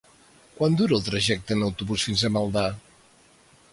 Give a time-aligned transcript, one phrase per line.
[0.59, 2.65] Quant dura el trajecte en autobús fins a Maldà?